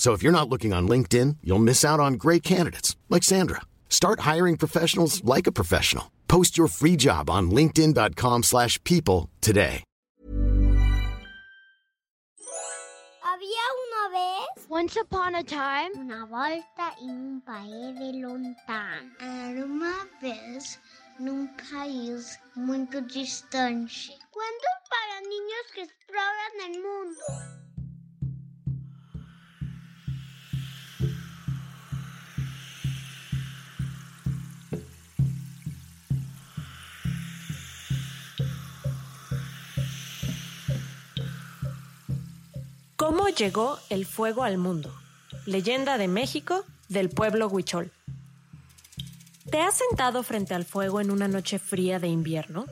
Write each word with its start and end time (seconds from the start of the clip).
So 0.00 0.14
if 0.14 0.22
you're 0.22 0.32
not 0.32 0.48
looking 0.48 0.72
on 0.72 0.88
LinkedIn, 0.88 1.36
you'll 1.44 1.58
miss 1.58 1.84
out 1.84 2.00
on 2.00 2.14
great 2.14 2.42
candidates 2.42 2.96
like 3.10 3.22
Sandra. 3.22 3.60
Start 3.90 4.20
hiring 4.20 4.56
professionals 4.56 5.22
like 5.24 5.46
a 5.46 5.52
professional. 5.52 6.10
Post 6.26 6.56
your 6.56 6.68
free 6.68 6.96
job 6.96 7.28
on 7.28 7.50
linkedin.com/people 7.50 8.42
slash 8.42 8.82
people 8.82 9.28
today. 9.42 9.84
Había 13.20 13.66
una 13.84 14.04
vez 14.10 14.66
Once 14.70 14.96
upon 14.96 15.34
a 15.34 15.42
time, 15.42 15.90
una 15.98 16.24
volta 16.24 16.94
em 17.02 17.10
um 17.10 17.40
país 17.40 17.98
de 17.98 18.12
lontano. 18.22 19.10
Era 19.20 19.66
uma 19.66 20.08
vez 20.22 20.78
num 21.18 21.46
país 21.70 22.38
muito 22.56 23.02
distante. 23.02 24.16
Cuento 24.32 24.70
para 24.88 25.20
niños 25.28 25.66
que 25.74 25.82
exploran 25.82 26.54
el 26.68 26.80
mundo. 26.80 27.59
¿Cómo 43.10 43.28
llegó 43.28 43.76
el 43.88 44.06
fuego 44.06 44.44
al 44.44 44.56
mundo? 44.56 44.94
Leyenda 45.44 45.98
de 45.98 46.06
México 46.06 46.64
del 46.88 47.10
pueblo 47.10 47.48
Huichol. 47.48 47.90
¿Te 49.50 49.58
has 49.58 49.78
sentado 49.78 50.22
frente 50.22 50.54
al 50.54 50.64
fuego 50.64 51.00
en 51.00 51.10
una 51.10 51.26
noche 51.26 51.58
fría 51.58 51.98
de 51.98 52.06
invierno? 52.06 52.66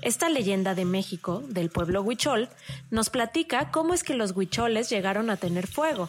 Esta 0.00 0.30
leyenda 0.30 0.74
de 0.74 0.86
México 0.86 1.42
del 1.46 1.68
pueblo 1.68 2.00
Huichol 2.00 2.48
nos 2.90 3.10
platica 3.10 3.70
cómo 3.70 3.92
es 3.92 4.02
que 4.02 4.14
los 4.14 4.30
huicholes 4.34 4.88
llegaron 4.88 5.28
a 5.28 5.36
tener 5.36 5.66
fuego. 5.66 6.08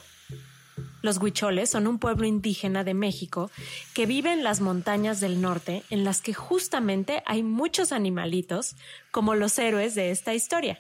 Los 1.02 1.18
huicholes 1.18 1.70
son 1.70 1.88
un 1.88 2.00
pueblo 2.00 2.26
indígena 2.26 2.86
de 2.86 2.94
México 2.94 3.52
que 3.94 4.06
vive 4.06 4.32
en 4.32 4.46
las 4.46 4.62
montañas 4.62 5.20
del 5.20 5.42
norte 5.42 5.84
en 5.90 6.06
las 6.06 6.22
que 6.22 6.34
justamente 6.34 7.22
hay 7.26 7.44
muchos 7.44 7.92
animalitos 7.92 8.78
como 9.12 9.36
los 9.36 9.60
héroes 9.60 9.94
de 9.94 10.12
esta 10.12 10.34
historia 10.34 10.80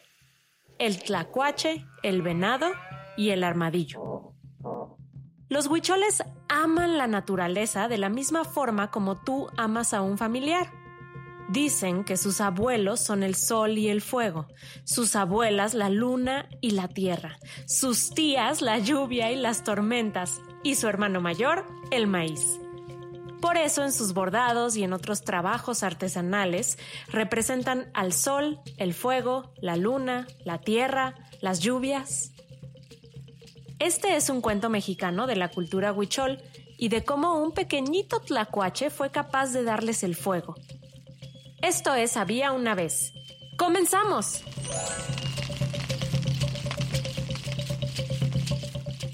el 0.80 1.02
tlacuache, 1.02 1.86
el 2.04 2.22
venado 2.22 2.68
y 3.18 3.30
el 3.30 3.44
armadillo. 3.44 4.34
Los 5.48 5.68
huicholes 5.68 6.24
aman 6.50 6.98
la 6.98 7.08
naturaleza 7.08 7.88
de 7.88 7.98
la 7.98 8.10
misma 8.10 8.44
forma 8.44 8.92
como 8.92 9.22
tú 9.22 9.48
amas 9.58 9.94
a 9.94 10.02
un 10.02 10.18
familiar. 10.18 10.72
Dicen 11.50 12.04
que 12.04 12.18
sus 12.18 12.42
abuelos 12.42 13.00
son 13.00 13.22
el 13.22 13.36
sol 13.36 13.78
y 13.78 13.90
el 13.90 14.02
fuego, 14.02 14.48
sus 14.84 15.16
abuelas 15.16 15.76
la 15.76 15.90
luna 15.90 16.50
y 16.60 16.72
la 16.72 16.88
tierra, 16.88 17.38
sus 17.68 18.10
tías 18.10 18.64
la 18.64 18.80
lluvia 18.80 19.32
y 19.32 19.36
las 19.36 19.64
tormentas, 19.64 20.42
y 20.64 20.76
su 20.76 20.88
hermano 20.88 21.22
mayor 21.22 21.68
el 21.92 22.08
maíz. 22.08 22.60
Por 23.42 23.58
eso 23.58 23.84
en 23.84 23.92
sus 23.92 24.14
bordados 24.14 24.76
y 24.76 24.84
en 24.84 24.94
otros 24.94 25.24
trabajos 25.24 25.84
artesanales 25.84 26.78
representan 27.08 27.90
al 27.94 28.14
sol, 28.14 28.60
el 28.78 28.94
fuego, 28.94 29.54
la 29.62 29.76
luna, 29.76 30.28
la 30.44 30.60
tierra, 30.60 31.16
las 31.42 31.60
lluvias. 31.60 32.32
Este 33.80 34.16
es 34.16 34.30
un 34.30 34.42
cuento 34.42 34.70
mexicano 34.70 35.28
de 35.28 35.36
la 35.36 35.50
cultura 35.50 35.92
huichol 35.92 36.42
y 36.78 36.90
de 36.90 37.04
cómo 37.04 37.42
un 37.42 37.52
pequeñito 37.52 38.20
tlacuache 38.20 38.90
fue 38.90 39.12
capaz 39.12 39.52
de 39.52 39.64
darles 39.64 40.04
el 40.04 40.16
fuego. 40.16 40.56
Esto 41.62 41.94
es 41.96 42.18
Había 42.18 42.52
una 42.52 42.76
vez. 42.76 43.14
¡Comenzamos! 43.58 44.44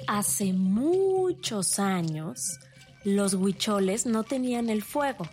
Hace 0.08 0.52
muchos 0.52 1.80
años, 1.80 2.60
los 3.04 3.34
huicholes 3.34 4.06
no 4.06 4.24
tenían 4.24 4.70
el 4.70 4.84
fuego 4.84 5.28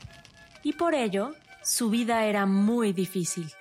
y 0.62 0.72
por 0.72 0.94
ello 0.94 1.34
su 1.62 1.90
vida 1.90 2.24
era 2.24 2.46
muy 2.46 2.92
difícil. 2.92 3.52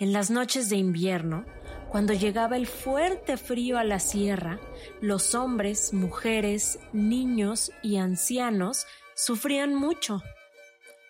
En 0.00 0.12
las 0.12 0.30
noches 0.30 0.68
de 0.68 0.76
invierno, 0.76 1.44
cuando 1.88 2.12
llegaba 2.12 2.56
el 2.56 2.66
fuerte 2.66 3.36
frío 3.36 3.78
a 3.78 3.84
la 3.84 4.00
sierra, 4.00 4.58
los 5.00 5.34
hombres, 5.34 5.92
mujeres, 5.92 6.80
niños 6.92 7.70
y 7.82 7.96
ancianos 7.98 8.86
sufrían 9.14 9.74
mucho. 9.74 10.22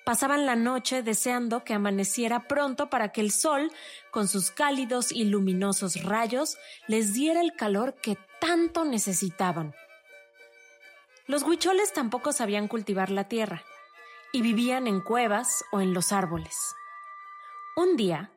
Pasaban 0.05 0.45
la 0.45 0.55
noche 0.55 1.03
deseando 1.03 1.65
que 1.65 1.73
amaneciera 1.73 2.47
pronto 2.47 2.91
para 2.91 3.11
que 3.11 3.23
el 3.23 3.31
sol, 3.31 3.73
con 4.11 4.29
sus 4.29 4.51
cálidos 4.51 5.11
y 5.11 5.25
luminosos 5.25 6.03
rayos, 6.03 6.59
les 6.87 7.15
diera 7.15 7.41
el 7.41 7.55
calor 7.55 7.95
que 7.95 8.19
tanto 8.39 8.85
necesitaban. 8.85 9.75
Los 11.27 11.43
huicholes 11.43 11.93
tampoco 11.95 12.33
sabían 12.33 12.69
cultivar 12.69 13.11
la 13.11 13.29
tierra 13.29 13.63
y 14.33 14.43
vivían 14.43 14.87
en 14.87 15.01
cuevas 15.01 15.65
o 15.73 15.81
en 15.81 15.95
los 15.95 16.13
árboles. 16.13 16.75
Un 17.77 17.97
día, 17.97 18.31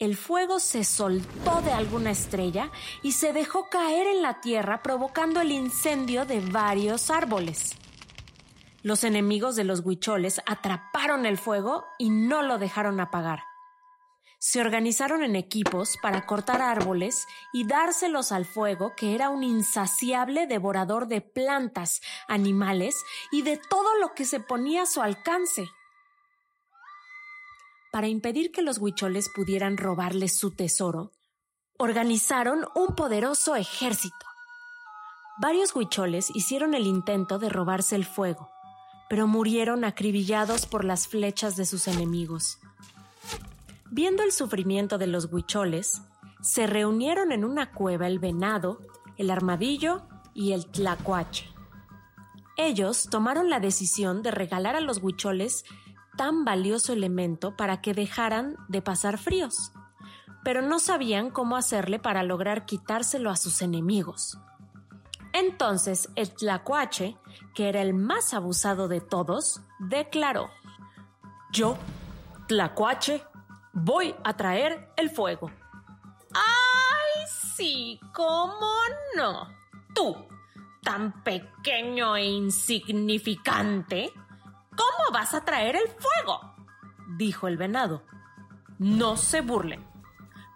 el 0.00 0.16
fuego 0.16 0.58
se 0.58 0.82
soltó 0.82 1.62
de 1.62 1.70
alguna 1.70 2.10
estrella 2.10 2.72
y 3.00 3.12
se 3.12 3.32
dejó 3.32 3.68
caer 3.70 4.08
en 4.08 4.22
la 4.22 4.40
tierra 4.40 4.82
provocando 4.82 5.40
el 5.40 5.52
incendio 5.52 6.24
de 6.24 6.40
varios 6.40 7.10
árboles. 7.10 7.76
Los 8.82 9.04
enemigos 9.04 9.54
de 9.54 9.62
los 9.62 9.80
huicholes 9.84 10.42
atraparon 10.44 11.26
el 11.26 11.38
fuego 11.38 11.84
y 11.96 12.10
no 12.10 12.42
lo 12.42 12.58
dejaron 12.58 12.98
apagar. 12.98 13.51
Se 14.44 14.60
organizaron 14.60 15.22
en 15.22 15.36
equipos 15.36 15.96
para 16.02 16.26
cortar 16.26 16.62
árboles 16.62 17.28
y 17.52 17.64
dárselos 17.64 18.32
al 18.32 18.44
fuego, 18.44 18.92
que 18.96 19.14
era 19.14 19.28
un 19.28 19.44
insaciable 19.44 20.48
devorador 20.48 21.06
de 21.06 21.20
plantas, 21.20 22.00
animales 22.26 22.96
y 23.30 23.42
de 23.42 23.56
todo 23.56 23.96
lo 24.00 24.14
que 24.14 24.24
se 24.24 24.40
ponía 24.40 24.82
a 24.82 24.86
su 24.86 25.00
alcance. 25.00 25.70
Para 27.92 28.08
impedir 28.08 28.50
que 28.50 28.62
los 28.62 28.78
huicholes 28.78 29.28
pudieran 29.32 29.76
robarles 29.76 30.36
su 30.36 30.50
tesoro, 30.50 31.12
organizaron 31.78 32.66
un 32.74 32.96
poderoso 32.96 33.54
ejército. 33.54 34.26
Varios 35.38 35.72
huicholes 35.76 36.30
hicieron 36.34 36.74
el 36.74 36.88
intento 36.88 37.38
de 37.38 37.48
robarse 37.48 37.94
el 37.94 38.04
fuego, 38.04 38.50
pero 39.08 39.28
murieron 39.28 39.84
acribillados 39.84 40.66
por 40.66 40.84
las 40.84 41.06
flechas 41.06 41.54
de 41.54 41.64
sus 41.64 41.86
enemigos. 41.86 42.58
Viendo 43.94 44.22
el 44.22 44.32
sufrimiento 44.32 44.96
de 44.96 45.06
los 45.06 45.30
huicholes, 45.30 46.00
se 46.40 46.66
reunieron 46.66 47.30
en 47.30 47.44
una 47.44 47.72
cueva 47.72 48.06
el 48.06 48.20
venado, 48.20 48.78
el 49.18 49.30
armadillo 49.30 50.00
y 50.32 50.52
el 50.52 50.64
tlacuache. 50.64 51.52
Ellos 52.56 53.08
tomaron 53.10 53.50
la 53.50 53.60
decisión 53.60 54.22
de 54.22 54.30
regalar 54.30 54.76
a 54.76 54.80
los 54.80 55.02
huicholes 55.02 55.66
tan 56.16 56.46
valioso 56.46 56.94
elemento 56.94 57.54
para 57.54 57.82
que 57.82 57.92
dejaran 57.92 58.56
de 58.70 58.80
pasar 58.80 59.18
fríos, 59.18 59.72
pero 60.42 60.62
no 60.62 60.78
sabían 60.78 61.28
cómo 61.28 61.58
hacerle 61.58 61.98
para 61.98 62.22
lograr 62.22 62.64
quitárselo 62.64 63.28
a 63.28 63.36
sus 63.36 63.60
enemigos. 63.60 64.38
Entonces 65.34 66.08
el 66.16 66.32
tlacuache, 66.32 67.18
que 67.54 67.68
era 67.68 67.82
el 67.82 67.92
más 67.92 68.32
abusado 68.32 68.88
de 68.88 69.02
todos, 69.02 69.60
declaró, 69.80 70.48
Yo, 71.52 71.76
tlacuache, 72.48 73.22
voy 73.72 74.14
a 74.24 74.36
traer 74.36 74.92
el 74.96 75.10
fuego. 75.10 75.50
¡Ay, 76.34 77.26
sí! 77.28 78.00
¿Cómo 78.12 78.70
no? 79.16 79.48
Tú, 79.94 80.16
tan 80.82 81.22
pequeño 81.22 82.16
e 82.16 82.24
insignificante, 82.24 84.12
¿cómo 84.70 85.12
vas 85.12 85.34
a 85.34 85.44
traer 85.44 85.76
el 85.76 85.88
fuego? 85.88 86.54
dijo 87.16 87.48
el 87.48 87.56
venado. 87.56 88.02
No 88.78 89.16
se 89.16 89.42
burlen. 89.42 89.86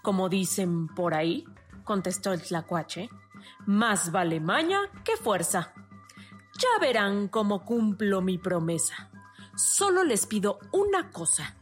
Como 0.02 0.28
dicen 0.28 0.88
por 0.88 1.14
ahí, 1.14 1.44
contestó 1.84 2.32
el 2.32 2.42
tlacuache, 2.42 3.10
más 3.66 4.10
vale 4.10 4.40
maña 4.40 4.80
que 5.04 5.16
fuerza. 5.16 5.72
Ya 6.58 6.80
verán 6.80 7.28
cómo 7.28 7.64
cumplo 7.64 8.22
mi 8.22 8.38
promesa. 8.38 9.10
Solo 9.54 10.04
les 10.04 10.26
pido 10.26 10.58
una 10.72 11.10
cosa 11.10 11.56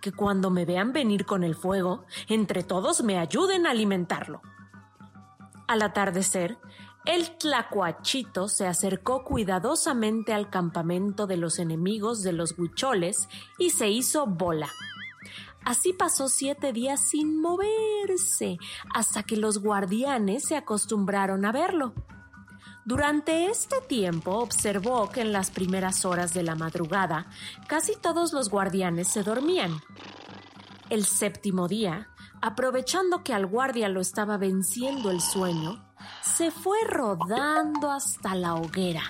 que 0.00 0.12
cuando 0.12 0.50
me 0.50 0.64
vean 0.64 0.92
venir 0.92 1.26
con 1.26 1.44
el 1.44 1.54
fuego, 1.54 2.04
entre 2.28 2.62
todos 2.62 3.02
me 3.02 3.18
ayuden 3.18 3.66
a 3.66 3.70
alimentarlo. 3.70 4.42
Al 5.66 5.82
atardecer, 5.82 6.58
El 7.06 7.38
tlacuachito 7.38 8.48
se 8.48 8.66
acercó 8.66 9.22
cuidadosamente 9.22 10.34
al 10.34 10.50
campamento 10.50 11.28
de 11.28 11.36
los 11.36 11.60
enemigos 11.60 12.24
de 12.24 12.32
los 12.32 12.58
huicholes 12.58 13.28
y 13.58 13.70
se 13.70 13.88
hizo 13.88 14.26
bola. 14.26 14.68
Así 15.64 15.92
pasó 15.92 16.28
siete 16.28 16.72
días 16.72 17.00
sin 17.00 17.40
moverse, 17.40 18.58
hasta 18.92 19.22
que 19.22 19.36
los 19.36 19.58
guardianes 19.58 20.44
se 20.46 20.56
acostumbraron 20.56 21.44
a 21.44 21.52
verlo. 21.52 21.94
Durante 22.86 23.46
este 23.46 23.80
tiempo 23.80 24.38
observó 24.38 25.10
que 25.10 25.20
en 25.20 25.32
las 25.32 25.50
primeras 25.50 26.04
horas 26.04 26.32
de 26.32 26.44
la 26.44 26.54
madrugada 26.54 27.26
casi 27.66 27.96
todos 27.96 28.32
los 28.32 28.48
guardianes 28.48 29.08
se 29.08 29.24
dormían. 29.24 29.80
El 30.88 31.04
séptimo 31.04 31.66
día, 31.66 32.06
aprovechando 32.40 33.24
que 33.24 33.34
al 33.34 33.46
guardia 33.46 33.88
lo 33.88 34.00
estaba 34.00 34.36
venciendo 34.36 35.10
el 35.10 35.20
sueño, 35.20 35.84
se 36.22 36.52
fue 36.52 36.78
rodando 36.88 37.90
hasta 37.90 38.36
la 38.36 38.54
hoguera. 38.54 39.02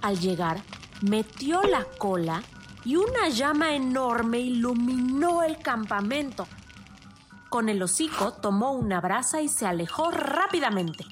Al 0.00 0.18
llegar, 0.18 0.62
metió 1.02 1.62
la 1.64 1.84
cola 1.98 2.42
y 2.82 2.96
una 2.96 3.28
llama 3.28 3.74
enorme 3.74 4.38
iluminó 4.38 5.42
el 5.42 5.58
campamento. 5.58 6.48
Con 7.50 7.68
el 7.68 7.82
hocico 7.82 8.32
tomó 8.32 8.72
una 8.72 9.02
brasa 9.02 9.42
y 9.42 9.48
se 9.48 9.66
alejó 9.66 10.10
rápidamente. 10.10 11.04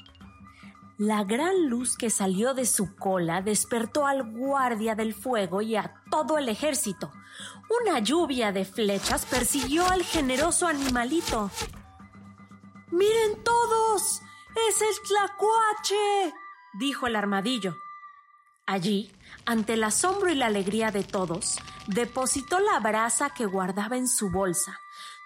La 0.97 1.25
gran 1.25 1.67
luz 1.67 1.97
que 1.97 2.09
salió 2.09 2.53
de 2.53 2.65
su 2.65 2.95
cola 2.95 3.41
despertó 3.41 4.07
al 4.07 4.23
guardia 4.23 4.95
del 4.95 5.13
fuego 5.13 5.61
y 5.61 5.75
a 5.75 6.01
todo 6.09 6.37
el 6.37 6.47
ejército. 6.47 7.11
Una 7.81 7.99
lluvia 7.99 8.53
de 8.53 8.63
flechas 8.63 9.25
persiguió 9.25 9.85
al 9.87 10.03
generoso 10.03 10.67
animalito. 10.67 11.51
¡Miren 12.91 13.43
todos! 13.43 14.21
¡Es 14.69 14.81
el 14.81 14.95
tlacuache! 15.05 16.33
dijo 16.79 17.07
el 17.07 17.17
armadillo. 17.17 17.75
Allí, 18.65 19.11
ante 19.45 19.73
el 19.73 19.83
asombro 19.83 20.29
y 20.29 20.35
la 20.35 20.45
alegría 20.45 20.91
de 20.91 21.03
todos, 21.03 21.57
depositó 21.87 22.59
la 22.61 22.79
brasa 22.79 23.31
que 23.31 23.45
guardaba 23.45 23.97
en 23.97 24.07
su 24.07 24.31
bolsa. 24.31 24.79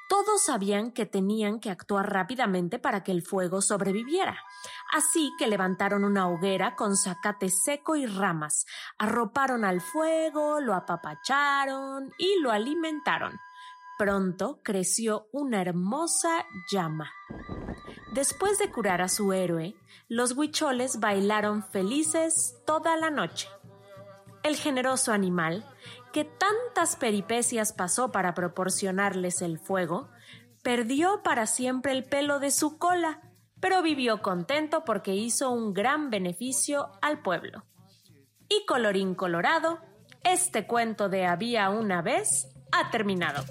Todos 0.09 0.41
sabían 0.41 0.91
que 0.91 1.05
tenían 1.05 1.59
que 1.59 1.69
actuar 1.69 2.11
rápidamente 2.11 2.79
para 2.79 3.03
que 3.03 3.11
el 3.11 3.21
fuego 3.21 3.61
sobreviviera. 3.61 4.43
Así 4.91 5.33
que 5.37 5.47
levantaron 5.47 6.03
una 6.03 6.27
hoguera 6.27 6.75
con 6.75 6.97
zacate 6.97 7.49
seco 7.49 7.95
y 7.95 8.07
ramas, 8.07 8.65
arroparon 8.97 9.63
al 9.63 9.81
fuego, 9.81 10.59
lo 10.59 10.73
apapacharon 10.73 12.11
y 12.17 12.39
lo 12.41 12.51
alimentaron. 12.51 13.39
Pronto 13.99 14.61
creció 14.63 15.27
una 15.31 15.61
hermosa 15.61 16.45
llama. 16.71 17.11
Después 18.13 18.57
de 18.57 18.71
curar 18.71 19.01
a 19.01 19.09
su 19.09 19.33
héroe, 19.33 19.75
los 20.07 20.35
huicholes 20.35 20.99
bailaron 20.99 21.63
felices 21.63 22.55
toda 22.65 22.97
la 22.97 23.11
noche. 23.11 23.47
El 24.41 24.55
generoso 24.55 25.11
animal, 25.11 25.65
que 26.11 26.23
tantas 26.23 26.95
peripecias 26.95 27.73
pasó 27.73 28.11
para 28.11 28.33
proporcionarles 28.33 29.43
el 29.43 29.59
fuego, 29.59 30.09
perdió 30.63 31.21
para 31.21 31.45
siempre 31.45 31.91
el 31.91 32.03
pelo 32.05 32.39
de 32.39 32.49
su 32.49 32.77
cola, 32.79 33.28
pero 33.59 33.81
vivió 33.81 34.21
contento 34.21 34.83
porque 34.85 35.15
hizo 35.15 35.51
un 35.51 35.73
gran 35.73 36.09
beneficio 36.09 36.91
al 37.01 37.21
pueblo. 37.21 37.65
Y 38.47 38.65
colorín 38.65 39.15
colorado, 39.15 39.79
este 40.23 40.65
cuento 40.65 41.09
de 41.09 41.25
había 41.25 41.69
una 41.69 42.01
vez 42.01 42.47
ha 42.71 42.89
terminado. 42.91 43.43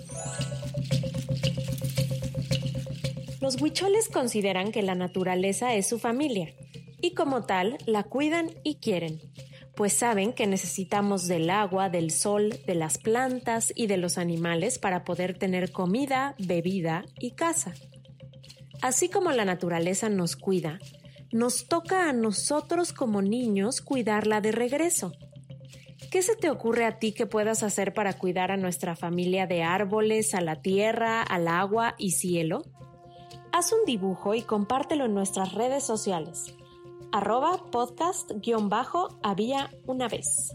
Los 3.40 3.60
huicholes 3.60 4.08
consideran 4.08 4.72
que 4.72 4.82
la 4.82 4.94
naturaleza 4.94 5.74
es 5.74 5.88
su 5.88 5.98
familia 5.98 6.54
y 7.00 7.14
como 7.14 7.44
tal 7.44 7.78
la 7.86 8.02
cuidan 8.02 8.50
y 8.64 8.76
quieren, 8.76 9.20
pues 9.76 9.92
saben 9.92 10.32
que 10.32 10.48
necesitamos 10.48 11.28
del 11.28 11.50
agua, 11.50 11.88
del 11.88 12.10
sol, 12.10 12.58
de 12.66 12.74
las 12.74 12.98
plantas 12.98 13.72
y 13.76 13.86
de 13.86 13.96
los 13.96 14.18
animales 14.18 14.80
para 14.80 15.04
poder 15.04 15.38
tener 15.38 15.70
comida, 15.70 16.34
bebida 16.38 17.04
y 17.20 17.30
casa. 17.30 17.74
Así 18.82 19.08
como 19.08 19.32
la 19.32 19.44
naturaleza 19.44 20.08
nos 20.08 20.36
cuida, 20.36 20.78
nos 21.32 21.66
toca 21.66 22.08
a 22.08 22.12
nosotros 22.12 22.92
como 22.92 23.22
niños 23.22 23.80
cuidarla 23.80 24.40
de 24.40 24.52
regreso. 24.52 25.12
¿Qué 26.10 26.22
se 26.22 26.36
te 26.36 26.48
ocurre 26.48 26.86
a 26.86 26.98
ti 26.98 27.12
que 27.12 27.26
puedas 27.26 27.62
hacer 27.62 27.92
para 27.92 28.14
cuidar 28.14 28.50
a 28.50 28.56
nuestra 28.56 28.96
familia 28.96 29.46
de 29.46 29.62
árboles, 29.62 30.34
a 30.34 30.40
la 30.40 30.62
tierra, 30.62 31.22
al 31.22 31.48
agua 31.48 31.94
y 31.98 32.12
cielo? 32.12 32.62
Haz 33.52 33.72
un 33.72 33.84
dibujo 33.84 34.34
y 34.34 34.42
compártelo 34.42 35.04
en 35.04 35.14
nuestras 35.14 35.52
redes 35.52 35.84
sociales. 35.84 36.54
Arroba 37.12 37.64
podcast-había 37.70 39.70
una 39.86 40.08
vez. 40.08 40.54